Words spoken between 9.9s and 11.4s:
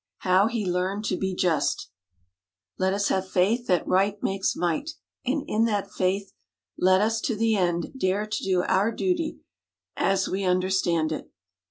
as we understand it.